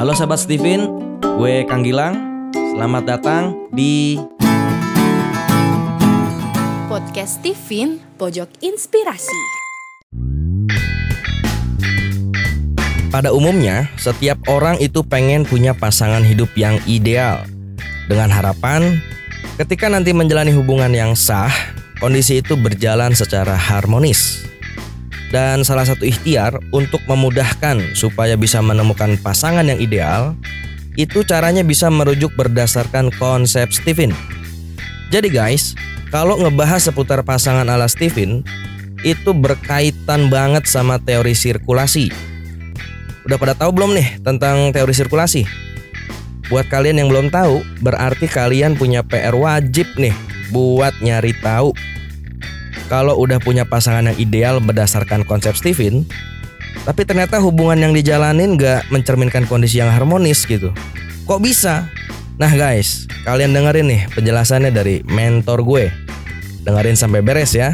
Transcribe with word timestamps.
Halo 0.00 0.16
sahabat 0.16 0.40
Steven, 0.40 0.88
gue 1.20 1.68
Kang 1.68 1.84
Gilang. 1.84 2.16
Selamat 2.54 3.04
datang 3.04 3.68
di 3.76 4.16
Podcast 6.88 7.42
Steven 7.42 8.00
Pojok 8.16 8.48
Inspirasi. 8.64 9.40
Pada 13.12 13.36
umumnya, 13.36 13.92
setiap 14.00 14.40
orang 14.48 14.80
itu 14.80 15.04
pengen 15.04 15.44
punya 15.44 15.76
pasangan 15.76 16.24
hidup 16.24 16.48
yang 16.56 16.80
ideal. 16.88 17.44
Dengan 18.08 18.32
harapan, 18.32 18.96
ketika 19.60 19.92
nanti 19.92 20.16
menjalani 20.16 20.56
hubungan 20.56 20.96
yang 20.96 21.12
sah, 21.12 21.52
kondisi 22.00 22.40
itu 22.40 22.56
berjalan 22.56 23.12
secara 23.12 23.52
harmonis. 23.52 24.51
Dan 25.32 25.64
salah 25.64 25.88
satu 25.88 26.04
ikhtiar 26.04 26.60
untuk 26.76 27.00
memudahkan 27.08 27.96
supaya 27.96 28.36
bisa 28.36 28.60
menemukan 28.60 29.16
pasangan 29.24 29.64
yang 29.64 29.80
ideal, 29.80 30.36
itu 31.00 31.24
caranya 31.24 31.64
bisa 31.64 31.88
merujuk 31.88 32.36
berdasarkan 32.36 33.08
konsep 33.16 33.72
Steven. 33.72 34.12
Jadi 35.08 35.32
guys, 35.32 35.72
kalau 36.12 36.36
ngebahas 36.36 36.84
seputar 36.84 37.24
pasangan 37.24 37.64
ala 37.64 37.88
Steven, 37.88 38.44
itu 39.00 39.32
berkaitan 39.32 40.28
banget 40.28 40.68
sama 40.68 41.00
teori 41.00 41.32
sirkulasi. 41.32 42.12
Udah 43.24 43.40
pada 43.40 43.56
tahu 43.56 43.72
belum 43.72 43.96
nih 43.96 44.20
tentang 44.20 44.68
teori 44.76 44.92
sirkulasi? 44.92 45.48
Buat 46.52 46.68
kalian 46.68 47.00
yang 47.00 47.08
belum 47.08 47.32
tahu, 47.32 47.64
berarti 47.80 48.28
kalian 48.28 48.76
punya 48.76 49.00
PR 49.00 49.32
wajib 49.32 49.88
nih 49.96 50.12
buat 50.52 50.92
nyari 51.00 51.32
tahu 51.40 51.72
kalau 52.92 53.16
udah 53.16 53.40
punya 53.40 53.64
pasangan 53.64 54.12
yang 54.12 54.18
ideal 54.20 54.60
berdasarkan 54.60 55.24
konsep 55.24 55.56
Steven, 55.56 56.04
tapi 56.84 57.08
ternyata 57.08 57.40
hubungan 57.40 57.80
yang 57.80 57.96
dijalanin 57.96 58.60
gak 58.60 58.84
mencerminkan 58.92 59.48
kondisi 59.48 59.80
yang 59.80 59.88
harmonis 59.88 60.44
gitu. 60.44 60.76
Kok 61.24 61.40
bisa? 61.40 61.88
Nah 62.36 62.52
guys, 62.52 63.08
kalian 63.24 63.56
dengerin 63.56 63.88
nih 63.88 64.02
penjelasannya 64.12 64.68
dari 64.68 65.00
mentor 65.08 65.64
gue. 65.64 65.88
Dengerin 66.68 66.92
sampai 66.92 67.24
beres 67.24 67.56
ya. 67.56 67.72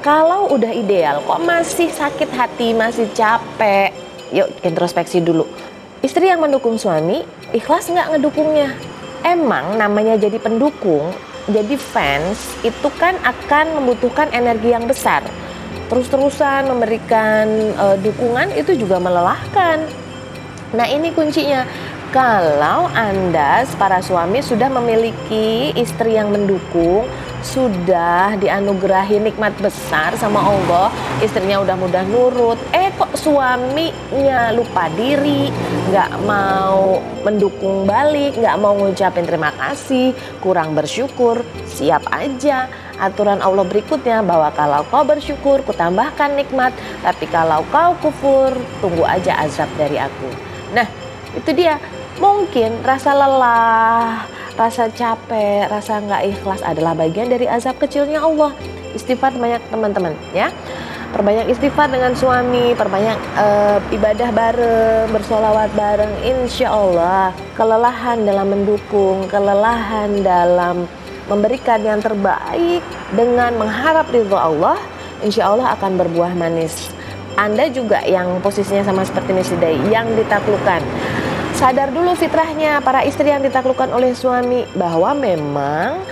Kalau 0.00 0.56
udah 0.56 0.72
ideal, 0.72 1.20
kok 1.28 1.44
masih 1.44 1.92
sakit 1.92 2.32
hati, 2.32 2.72
masih 2.72 3.12
capek? 3.12 3.92
Yuk 4.32 4.48
introspeksi 4.64 5.20
dulu. 5.20 5.44
Istri 6.00 6.32
yang 6.32 6.40
mendukung 6.40 6.80
suami, 6.80 7.22
ikhlas 7.52 7.92
nggak 7.92 8.16
ngedukungnya? 8.16 8.91
Emang 9.22 9.78
namanya 9.78 10.18
jadi 10.18 10.38
pendukung, 10.42 11.14
jadi 11.46 11.78
fans, 11.78 12.58
itu 12.66 12.90
kan 12.98 13.14
akan 13.22 13.78
membutuhkan 13.78 14.30
energi 14.34 14.74
yang 14.74 14.90
besar. 14.90 15.22
Terus-terusan 15.86 16.66
memberikan 16.66 17.46
uh, 17.78 17.96
dukungan 18.02 18.50
itu 18.58 18.74
juga 18.74 18.98
melelahkan. 18.98 19.86
Nah 20.74 20.86
ini 20.90 21.14
kuncinya, 21.14 21.62
kalau 22.10 22.90
Anda 22.92 23.62
para 23.78 24.02
suami 24.02 24.42
sudah 24.42 24.72
memiliki 24.72 25.70
istri 25.78 26.18
yang 26.18 26.34
mendukung, 26.34 27.06
sudah 27.42 28.38
dianugerahi 28.38 29.18
nikmat 29.18 29.54
besar 29.58 30.14
sama 30.16 30.40
Allah, 30.42 30.88
istrinya 31.18 31.58
udah 31.60 31.76
mudah 31.76 32.06
nurut. 32.06 32.58
Eh 32.70 32.94
kok 32.94 33.12
suaminya 33.18 34.54
lupa 34.54 34.86
diri, 34.94 35.50
nggak 35.90 36.22
mau 36.24 37.02
mendukung 37.26 37.84
balik, 37.84 38.38
nggak 38.38 38.56
mau 38.58 38.74
ngucapin 38.78 39.26
terima 39.26 39.50
kasih, 39.58 40.14
kurang 40.38 40.74
bersyukur, 40.78 41.42
siap 41.66 42.06
aja. 42.14 42.70
Aturan 43.02 43.42
Allah 43.42 43.66
berikutnya 43.66 44.22
bahwa 44.22 44.54
kalau 44.54 44.86
kau 44.86 45.02
bersyukur, 45.02 45.66
kutambahkan 45.66 46.38
nikmat, 46.38 46.70
tapi 47.02 47.26
kalau 47.26 47.66
kau 47.74 47.98
kufur, 47.98 48.54
tunggu 48.78 49.02
aja 49.02 49.42
azab 49.42 49.66
dari 49.74 49.98
aku. 49.98 50.30
Nah, 50.70 50.86
itu 51.34 51.50
dia. 51.50 51.82
Mungkin 52.20 52.84
rasa 52.86 53.16
lelah, 53.16 54.28
rasa 54.56 54.88
capek, 54.92 55.68
rasa 55.68 56.00
nggak 56.02 56.22
ikhlas 56.36 56.60
adalah 56.60 56.92
bagian 56.92 57.32
dari 57.32 57.48
azab 57.48 57.78
kecilnya 57.80 58.20
Allah. 58.20 58.52
Istighfar 58.92 59.32
banyak 59.36 59.62
teman-teman 59.72 60.12
ya. 60.36 60.52
Perbanyak 61.12 61.52
istighfar 61.52 61.92
dengan 61.92 62.16
suami, 62.16 62.72
perbanyak 62.72 63.20
uh, 63.36 63.76
ibadah 63.92 64.32
bareng, 64.32 65.12
bersolawat 65.12 65.68
bareng. 65.76 66.08
Insya 66.24 66.72
Allah 66.72 67.36
kelelahan 67.52 68.24
dalam 68.24 68.48
mendukung, 68.48 69.28
kelelahan 69.28 70.24
dalam 70.24 70.88
memberikan 71.28 71.84
yang 71.84 72.00
terbaik 72.00 72.80
dengan 73.12 73.52
mengharap 73.60 74.08
ridho 74.08 74.40
Allah, 74.40 74.80
insya 75.20 75.52
Allah 75.52 75.76
akan 75.76 76.00
berbuah 76.00 76.32
manis. 76.32 76.88
Anda 77.36 77.68
juga 77.68 78.04
yang 78.08 78.40
posisinya 78.40 78.84
sama 78.84 79.04
seperti 79.04 79.36
Nisidai, 79.36 79.76
yang 79.92 80.08
ditaklukkan 80.16 80.80
sadar 81.62 81.94
dulu 81.94 82.18
fitrahnya 82.18 82.82
para 82.82 83.06
istri 83.06 83.30
yang 83.30 83.38
ditaklukkan 83.38 83.86
oleh 83.94 84.18
suami 84.18 84.66
bahwa 84.74 85.14
memang 85.14 86.02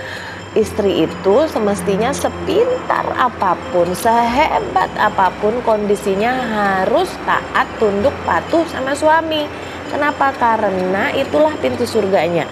istri 0.55 1.03
itu 1.03 1.35
semestinya 1.51 2.15
sepintar 2.15 3.03
apa 3.19 3.59
pun, 3.75 3.91
sehebat 3.91 4.87
apa 4.95 5.27
pun 5.43 5.59
kondisinya 5.67 6.31
harus 6.31 7.11
taat, 7.27 7.67
tunduk, 7.83 8.15
patuh 8.23 8.63
sama 8.71 8.95
suami. 8.95 9.43
Kenapa? 9.91 10.31
Karena 10.39 11.11
itulah 11.11 11.51
pintu 11.59 11.83
surganya. 11.83 12.47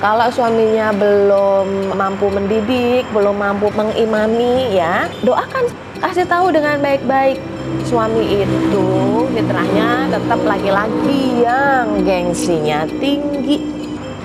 Kalau 0.00 0.32
suaminya 0.32 0.96
belum 0.96 1.92
mampu 1.92 2.32
mendidik, 2.32 3.04
belum 3.12 3.36
mampu 3.36 3.68
mengimami 3.76 4.80
ya, 4.80 5.12
doakan 5.20 5.68
kasih 6.00 6.26
tahu 6.26 6.50
dengan 6.50 6.80
baik-baik. 6.80 7.38
Suami 7.86 8.42
itu 8.42 8.86
fitrahnya 9.30 10.10
tetap 10.10 10.40
laki-laki 10.42 11.44
yang 11.44 12.02
gengsinya 12.02 12.88
tinggi. 12.98 13.62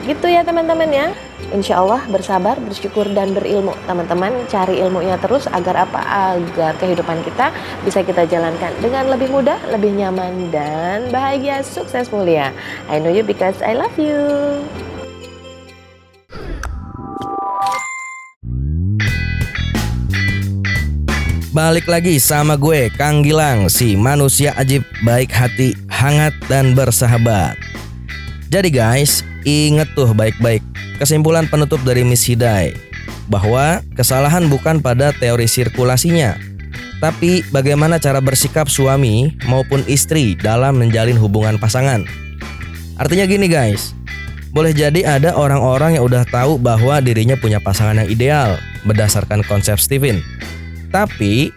Gitu 0.07 0.25
ya 0.25 0.41
teman-teman 0.41 0.89
ya. 0.89 1.07
Insya 1.53 1.77
Allah 1.77 2.01
bersabar, 2.09 2.57
bersyukur 2.57 3.05
dan 3.13 3.37
berilmu. 3.37 3.77
Teman-teman 3.85 4.33
cari 4.49 4.81
ilmunya 4.81 5.21
terus 5.21 5.45
agar 5.45 5.85
apa? 5.85 6.01
Agar 6.33 6.73
kehidupan 6.81 7.21
kita 7.21 7.53
bisa 7.85 8.01
kita 8.01 8.25
jalankan 8.25 8.73
dengan 8.81 9.05
lebih 9.13 9.29
mudah, 9.29 9.61
lebih 9.69 9.93
nyaman 9.93 10.49
dan 10.49 11.13
bahagia, 11.13 11.61
sukses 11.61 12.09
mulia. 12.09 12.49
I 12.89 12.97
know 12.97 13.13
you 13.13 13.21
because 13.21 13.61
I 13.61 13.77
love 13.77 13.93
you 14.01 14.65
Balik 21.55 21.87
lagi 21.87 22.19
sama 22.19 22.59
gue, 22.59 22.91
Kang 22.99 23.23
Gilang, 23.23 23.71
si 23.71 23.95
manusia 23.95 24.51
ajib, 24.59 24.83
baik 25.07 25.31
hati, 25.31 25.71
hangat, 25.87 26.35
dan 26.51 26.75
bersahabat. 26.75 27.55
Jadi 28.51 28.67
guys, 28.67 29.23
inget 29.47 29.87
tuh 29.95 30.11
baik-baik 30.11 30.59
kesimpulan 30.99 31.47
penutup 31.47 31.79
dari 31.87 32.03
Miss 32.03 32.27
Hidai 32.27 32.75
bahwa 33.31 33.79
kesalahan 33.95 34.51
bukan 34.51 34.83
pada 34.83 35.15
teori 35.15 35.47
sirkulasinya, 35.47 36.35
tapi 36.99 37.39
bagaimana 37.55 38.03
cara 38.03 38.19
bersikap 38.19 38.67
suami 38.67 39.31
maupun 39.47 39.79
istri 39.87 40.35
dalam 40.35 40.75
menjalin 40.75 41.15
hubungan 41.15 41.55
pasangan. 41.55 42.03
Artinya 42.99 43.23
gini 43.31 43.47
guys, 43.47 43.95
boleh 44.51 44.75
jadi 44.75 45.07
ada 45.07 45.31
orang-orang 45.39 45.95
yang 45.95 46.03
udah 46.03 46.27
tahu 46.27 46.59
bahwa 46.59 46.99
dirinya 46.99 47.39
punya 47.39 47.63
pasangan 47.63 48.03
yang 48.03 48.11
ideal 48.11 48.59
berdasarkan 48.83 49.39
konsep 49.47 49.79
Steven 49.79 50.19
tapi 50.95 51.51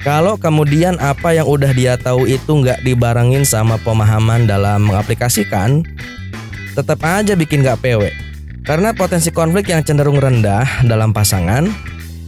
kalau 0.00 0.40
kemudian 0.40 0.96
apa 0.96 1.36
yang 1.36 1.44
udah 1.44 1.76
dia 1.76 2.00
tahu 2.00 2.24
itu 2.24 2.48
nggak 2.48 2.80
dibarengin 2.80 3.44
sama 3.44 3.76
pemahaman 3.76 4.48
dalam 4.48 4.88
mengaplikasikan, 4.88 5.84
tetap 6.72 7.04
aja 7.04 7.36
bikin 7.36 7.60
nggak 7.60 7.84
pewe. 7.84 8.08
Karena 8.64 8.96
potensi 8.96 9.28
konflik 9.28 9.68
yang 9.68 9.84
cenderung 9.84 10.16
rendah 10.16 10.88
dalam 10.88 11.12
pasangan 11.12 11.68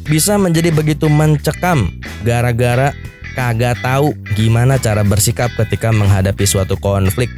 bisa 0.05 0.37
menjadi 0.37 0.69
begitu 0.69 1.09
mencekam 1.09 1.89
gara-gara 2.29 2.93
kagak 3.33 3.81
tahu 3.81 4.13
gimana 4.37 4.77
cara 4.77 5.01
bersikap 5.01 5.49
ketika 5.57 5.89
menghadapi 5.89 6.45
suatu 6.45 6.77
konflik. 6.77 7.33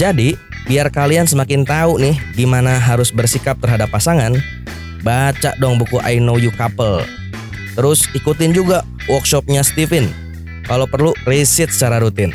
Jadi, 0.00 0.36
biar 0.64 0.88
kalian 0.88 1.28
semakin 1.28 1.64
tahu 1.64 2.00
nih 2.00 2.16
gimana 2.36 2.76
harus 2.80 3.12
bersikap 3.12 3.56
terhadap 3.60 3.88
pasangan, 3.88 4.36
baca 5.04 5.56
dong 5.60 5.80
buku 5.80 6.00
I 6.04 6.20
Know 6.20 6.36
You 6.36 6.52
Couple 6.52 7.25
Terus 7.76 8.08
ikutin 8.16 8.56
juga 8.56 8.82
workshopnya 9.06 9.60
Steven. 9.60 10.08
Kalau 10.64 10.88
perlu 10.88 11.12
riset 11.28 11.70
secara 11.70 12.02
rutin. 12.02 12.32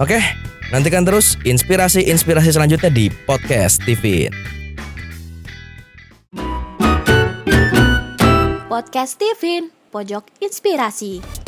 Oke, 0.00 0.16
nantikan 0.72 1.04
terus 1.04 1.36
inspirasi-inspirasi 1.44 2.54
selanjutnya 2.54 2.88
di 2.88 3.12
podcast 3.28 3.82
Steven. 3.82 4.32
Podcast 8.70 9.20
Steven, 9.20 9.70
pojok 9.92 10.24
inspirasi. 10.40 11.43